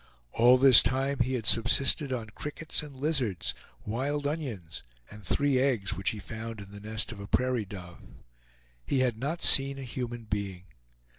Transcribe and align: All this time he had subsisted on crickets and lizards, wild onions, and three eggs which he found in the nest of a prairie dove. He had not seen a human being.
All 0.31 0.57
this 0.57 0.81
time 0.81 1.19
he 1.19 1.35
had 1.35 1.45
subsisted 1.45 2.11
on 2.11 2.31
crickets 2.31 2.81
and 2.81 2.95
lizards, 2.95 3.53
wild 3.85 4.25
onions, 4.25 4.83
and 5.11 5.23
three 5.23 5.59
eggs 5.59 5.93
which 5.93 6.09
he 6.09 6.17
found 6.17 6.59
in 6.59 6.71
the 6.71 6.79
nest 6.79 7.11
of 7.11 7.19
a 7.19 7.27
prairie 7.27 7.65
dove. 7.65 8.01
He 8.83 9.01
had 9.01 9.19
not 9.19 9.43
seen 9.43 9.77
a 9.77 9.83
human 9.83 10.23
being. 10.23 10.65